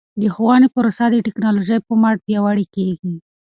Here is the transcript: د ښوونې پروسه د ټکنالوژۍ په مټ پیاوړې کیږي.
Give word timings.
د 0.21 0.23
ښوونې 0.35 0.67
پروسه 0.75 1.05
د 1.09 1.15
ټکنالوژۍ 1.25 1.79
په 1.87 1.93
مټ 2.01 2.17
پیاوړې 2.25 2.65
کیږي. 2.75 3.13